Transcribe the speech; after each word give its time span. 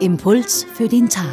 Impuls 0.00 0.64
für 0.74 0.86
den 0.86 1.08
Tag. 1.08 1.24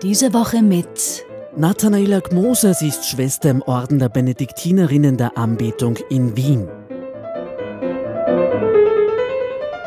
Diese 0.00 0.32
Woche 0.32 0.62
mit 0.62 1.24
Nathanaela 1.54 2.20
Gmoser, 2.20 2.72
sie 2.72 2.88
ist 2.88 3.06
Schwester 3.06 3.50
im 3.50 3.60
Orden 3.62 3.98
der 3.98 4.08
Benediktinerinnen 4.08 5.18
der 5.18 5.36
Anbetung 5.36 5.98
in 6.08 6.34
Wien. 6.34 6.66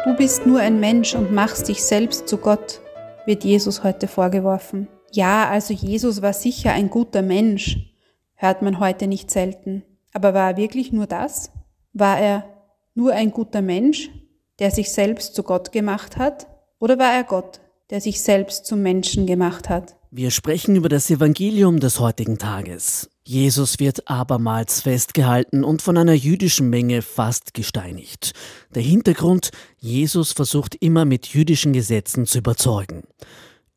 Du 0.05 0.15
bist 0.15 0.45
nur 0.45 0.59
ein 0.59 0.79
Mensch 0.79 1.15
und 1.15 1.31
machst 1.33 1.69
dich 1.69 1.83
selbst 1.83 2.27
zu 2.27 2.37
Gott, 2.37 2.81
wird 3.25 3.43
Jesus 3.43 3.83
heute 3.83 4.07
vorgeworfen. 4.07 4.87
Ja, 5.11 5.49
also 5.49 5.73
Jesus 5.73 6.21
war 6.21 6.33
sicher 6.33 6.71
ein 6.73 6.91
guter 6.91 7.23
Mensch, 7.23 7.77
hört 8.35 8.61
man 8.61 8.79
heute 8.79 9.07
nicht 9.07 9.31
selten. 9.31 9.83
Aber 10.13 10.35
war 10.35 10.51
er 10.51 10.57
wirklich 10.57 10.91
nur 10.91 11.07
das? 11.07 11.51
War 11.93 12.19
er 12.19 12.58
nur 12.95 13.13
ein 13.13 13.31
guter 13.31 13.61
Mensch, 13.61 14.09
der 14.59 14.71
sich 14.71 14.91
selbst 14.91 15.35
zu 15.35 15.43
Gott 15.43 15.71
gemacht 15.71 16.17
hat? 16.17 16.47
Oder 16.79 16.99
war 16.99 17.13
er 17.13 17.23
Gott, 17.23 17.59
der 17.89 18.01
sich 18.01 18.21
selbst 18.21 18.65
zum 18.65 18.81
Menschen 18.81 19.25
gemacht 19.25 19.69
hat? 19.69 19.95
Wir 20.11 20.31
sprechen 20.31 20.75
über 20.75 20.89
das 20.89 21.09
Evangelium 21.11 21.79
des 21.79 21.99
heutigen 21.99 22.39
Tages. 22.39 23.09
Jesus 23.23 23.79
wird 23.79 24.09
abermals 24.09 24.81
festgehalten 24.81 25.63
und 25.63 25.83
von 25.83 25.97
einer 25.97 26.13
jüdischen 26.13 26.69
Menge 26.71 27.03
fast 27.03 27.53
gesteinigt. 27.53 28.33
Der 28.73 28.81
Hintergrund, 28.81 29.51
Jesus 29.77 30.31
versucht 30.31 30.73
immer 30.79 31.05
mit 31.05 31.27
jüdischen 31.27 31.73
Gesetzen 31.73 32.25
zu 32.25 32.39
überzeugen. 32.39 33.03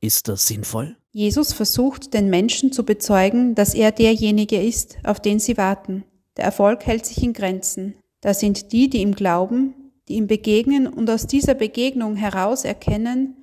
Ist 0.00 0.28
das 0.28 0.46
sinnvoll? 0.46 0.96
Jesus 1.12 1.52
versucht 1.52 2.14
den 2.14 2.30
Menschen 2.30 2.72
zu 2.72 2.84
bezeugen, 2.84 3.54
dass 3.54 3.74
er 3.74 3.92
derjenige 3.92 4.60
ist, 4.60 4.96
auf 5.04 5.20
den 5.20 5.38
sie 5.38 5.58
warten. 5.58 6.04
Der 6.38 6.44
Erfolg 6.46 6.86
hält 6.86 7.04
sich 7.04 7.22
in 7.22 7.34
Grenzen. 7.34 7.94
Da 8.22 8.32
sind 8.32 8.72
die, 8.72 8.88
die 8.88 9.02
ihm 9.02 9.14
glauben, 9.14 9.74
die 10.08 10.14
ihm 10.14 10.26
begegnen 10.26 10.86
und 10.86 11.10
aus 11.10 11.26
dieser 11.26 11.52
Begegnung 11.52 12.16
heraus 12.16 12.64
erkennen, 12.64 13.36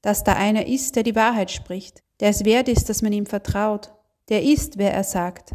dass 0.00 0.24
da 0.24 0.32
einer 0.32 0.66
ist, 0.66 0.96
der 0.96 1.04
die 1.04 1.14
Wahrheit 1.14 1.52
spricht, 1.52 2.02
der 2.18 2.30
es 2.30 2.44
wert 2.44 2.68
ist, 2.68 2.88
dass 2.88 3.00
man 3.00 3.12
ihm 3.12 3.26
vertraut, 3.26 3.92
der 4.28 4.42
ist, 4.42 4.76
wer 4.76 4.92
er 4.92 5.04
sagt. 5.04 5.54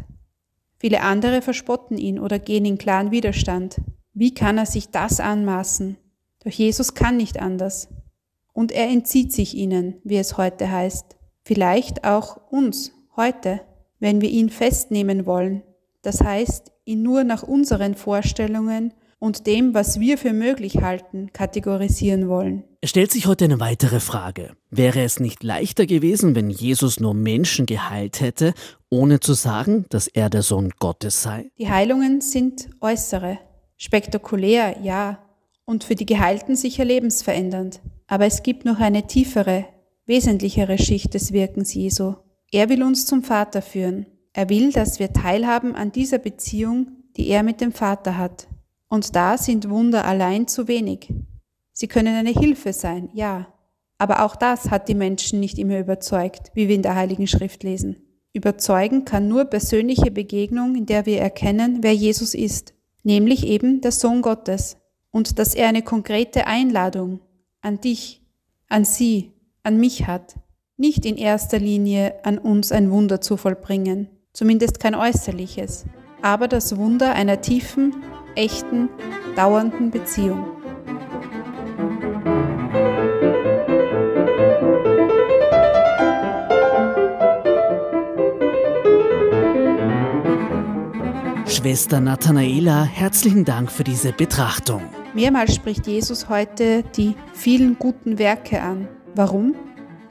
Viele 0.78 1.02
andere 1.02 1.42
verspotten 1.42 1.98
ihn 1.98 2.18
oder 2.18 2.38
gehen 2.38 2.64
in 2.64 2.78
klaren 2.78 3.10
Widerstand. 3.10 3.82
Wie 4.14 4.32
kann 4.32 4.56
er 4.56 4.66
sich 4.66 4.88
das 4.88 5.20
anmaßen? 5.20 5.98
Doch 6.42 6.50
Jesus 6.50 6.94
kann 6.94 7.18
nicht 7.18 7.38
anders. 7.38 7.88
Und 8.54 8.72
er 8.72 8.88
entzieht 8.88 9.34
sich 9.34 9.54
ihnen, 9.54 10.00
wie 10.04 10.16
es 10.16 10.38
heute 10.38 10.70
heißt 10.70 11.18
vielleicht 11.48 12.04
auch 12.04 12.36
uns 12.50 12.92
heute, 13.16 13.62
wenn 14.00 14.20
wir 14.20 14.28
ihn 14.28 14.50
festnehmen 14.50 15.24
wollen, 15.24 15.62
das 16.02 16.20
heißt, 16.20 16.72
ihn 16.84 17.02
nur 17.02 17.24
nach 17.24 17.42
unseren 17.42 17.94
Vorstellungen 17.94 18.94
und 19.18 19.46
dem, 19.46 19.74
was 19.74 19.98
wir 19.98 20.16
für 20.16 20.32
möglich 20.32 20.78
halten, 20.78 21.32
kategorisieren 21.32 22.28
wollen. 22.28 22.64
Es 22.80 22.90
stellt 22.90 23.10
sich 23.10 23.26
heute 23.26 23.44
eine 23.44 23.58
weitere 23.58 23.98
Frage. 23.98 24.52
Wäre 24.70 25.02
es 25.02 25.18
nicht 25.18 25.42
leichter 25.42 25.86
gewesen, 25.86 26.36
wenn 26.36 26.50
Jesus 26.50 27.00
nur 27.00 27.14
Menschen 27.14 27.66
geheilt 27.66 28.20
hätte, 28.20 28.54
ohne 28.90 29.18
zu 29.18 29.34
sagen, 29.34 29.86
dass 29.88 30.06
er 30.06 30.30
der 30.30 30.42
Sohn 30.42 30.70
Gottes 30.78 31.22
sei? 31.22 31.50
Die 31.58 31.68
Heilungen 31.68 32.20
sind 32.20 32.70
äußere, 32.80 33.38
spektakulär, 33.76 34.76
ja, 34.82 35.18
und 35.64 35.84
für 35.84 35.96
die 35.96 36.06
Geheilten 36.06 36.54
sicher 36.54 36.84
lebensverändernd. 36.84 37.80
Aber 38.06 38.26
es 38.26 38.42
gibt 38.42 38.64
noch 38.64 38.78
eine 38.78 39.06
tiefere, 39.06 39.66
wesentlichere 40.06 40.78
Schicht 40.78 41.12
des 41.14 41.32
Wirkens 41.32 41.74
Jesu. 41.74 42.14
Er 42.50 42.68
will 42.68 42.82
uns 42.82 43.04
zum 43.04 43.22
Vater 43.22 43.60
führen. 43.60 44.06
Er 44.38 44.48
will, 44.50 44.70
dass 44.70 45.00
wir 45.00 45.12
teilhaben 45.12 45.74
an 45.74 45.90
dieser 45.90 46.18
Beziehung, 46.18 46.92
die 47.16 47.26
er 47.26 47.42
mit 47.42 47.60
dem 47.60 47.72
Vater 47.72 48.16
hat. 48.16 48.46
Und 48.86 49.16
da 49.16 49.36
sind 49.36 49.68
Wunder 49.68 50.04
allein 50.04 50.46
zu 50.46 50.68
wenig. 50.68 51.12
Sie 51.72 51.88
können 51.88 52.14
eine 52.14 52.30
Hilfe 52.30 52.72
sein, 52.72 53.08
ja. 53.14 53.52
Aber 53.98 54.24
auch 54.24 54.36
das 54.36 54.70
hat 54.70 54.88
die 54.88 54.94
Menschen 54.94 55.40
nicht 55.40 55.58
immer 55.58 55.80
überzeugt, 55.80 56.52
wie 56.54 56.68
wir 56.68 56.76
in 56.76 56.82
der 56.82 56.94
Heiligen 56.94 57.26
Schrift 57.26 57.64
lesen. 57.64 57.96
Überzeugen 58.32 59.04
kann 59.04 59.26
nur 59.26 59.44
persönliche 59.44 60.12
Begegnung, 60.12 60.76
in 60.76 60.86
der 60.86 61.04
wir 61.04 61.18
erkennen, 61.18 61.78
wer 61.80 61.96
Jesus 61.96 62.32
ist, 62.32 62.74
nämlich 63.02 63.44
eben 63.44 63.80
der 63.80 63.90
Sohn 63.90 64.22
Gottes, 64.22 64.76
und 65.10 65.40
dass 65.40 65.56
er 65.56 65.66
eine 65.66 65.82
konkrete 65.82 66.46
Einladung 66.46 67.18
an 67.60 67.80
dich, 67.80 68.22
an 68.68 68.84
sie, 68.84 69.32
an 69.64 69.80
mich 69.80 70.06
hat, 70.06 70.36
nicht 70.76 71.04
in 71.04 71.16
erster 71.16 71.58
Linie 71.58 72.24
an 72.24 72.38
uns 72.38 72.70
ein 72.70 72.92
Wunder 72.92 73.20
zu 73.20 73.36
vollbringen, 73.36 74.10
zumindest 74.38 74.78
kein 74.78 74.94
äußerliches, 74.94 75.84
aber 76.22 76.46
das 76.46 76.76
Wunder 76.76 77.12
einer 77.12 77.40
tiefen, 77.40 78.04
echten, 78.36 78.88
dauernden 79.34 79.90
Beziehung. 79.90 80.46
Schwester 91.48 91.98
Nathanaela, 91.98 92.84
herzlichen 92.84 93.44
Dank 93.44 93.72
für 93.72 93.82
diese 93.82 94.12
Betrachtung. 94.12 94.82
Mehrmals 95.14 95.56
spricht 95.56 95.88
Jesus 95.88 96.28
heute 96.28 96.84
die 96.96 97.16
vielen 97.32 97.76
guten 97.76 98.20
Werke 98.20 98.62
an, 98.62 98.86
Warum? 99.16 99.56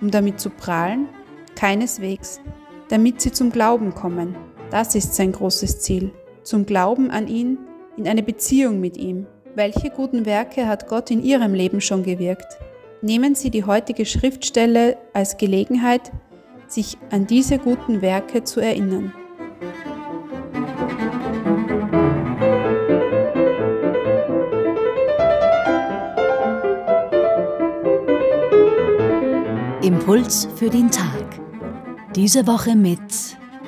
Um 0.01 0.11
damit 0.11 0.41
zu 0.41 0.49
prahlen? 0.49 1.07
Keineswegs. 1.55 2.41
Damit 2.89 3.21
sie 3.21 3.31
zum 3.31 3.51
Glauben 3.51 3.93
kommen. 3.93 4.35
Das 4.71 4.95
ist 4.95 5.15
sein 5.15 5.31
großes 5.31 5.79
Ziel. 5.81 6.11
Zum 6.43 6.65
Glauben 6.65 7.11
an 7.11 7.27
ihn, 7.27 7.57
in 7.97 8.07
eine 8.07 8.23
Beziehung 8.23 8.79
mit 8.79 8.95
ihm. 8.97 9.27
Welche 9.55 9.89
guten 9.89 10.25
Werke 10.25 10.67
hat 10.67 10.87
Gott 10.87 11.11
in 11.11 11.23
Ihrem 11.23 11.53
Leben 11.53 11.81
schon 11.81 12.03
gewirkt? 12.03 12.57
Nehmen 13.01 13.35
Sie 13.35 13.49
die 13.49 13.63
heutige 13.63 14.05
Schriftstelle 14.05 14.97
als 15.13 15.37
Gelegenheit, 15.37 16.11
sich 16.67 16.97
an 17.09 17.27
diese 17.27 17.57
guten 17.57 18.01
Werke 18.01 18.43
zu 18.43 18.59
erinnern. 18.59 19.13
Impuls 29.81 30.47
für 30.55 30.69
den 30.69 30.91
Tag. 30.91 31.46
Diese 32.17 32.47
Woche 32.47 32.75
mit 32.75 32.99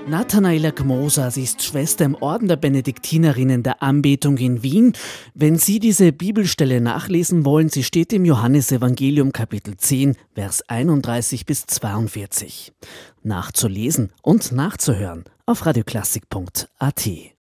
Nathanaela 0.08 0.72
Gmoser, 0.72 1.30
sie 1.30 1.44
ist 1.44 1.62
Schwester 1.62 2.04
im 2.04 2.16
Orden 2.16 2.48
der 2.48 2.56
Benediktinerinnen 2.56 3.62
der 3.62 3.84
Anbetung 3.84 4.40
in 4.40 4.64
Wien. 4.64 4.94
Wenn 5.36 5.60
Sie 5.60 5.78
diese 5.78 6.12
Bibelstelle 6.12 6.82
nachlesen 6.82 7.46
wollen, 7.46 7.70
sie 7.70 7.84
steht 7.84 8.12
im 8.12 8.26
Johannesevangelium 8.26 9.34
Kapitel 9.34 9.78
10, 9.78 10.16
Vers 10.34 10.68
31 10.68 11.46
bis 11.46 11.68
42. 11.68 12.74
Nachzulesen 13.22 14.12
und 14.24 14.52
nachzuhören 14.52 15.26
auf 15.46 15.68
radioklassik.at. 15.68 17.10